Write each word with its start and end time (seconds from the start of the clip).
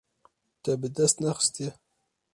Te 0.63 0.71
bi 0.79 0.87
dest 0.97 1.17
nexistiye. 1.23 1.71